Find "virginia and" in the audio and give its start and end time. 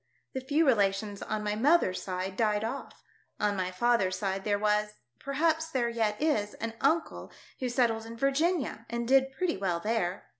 8.17-9.07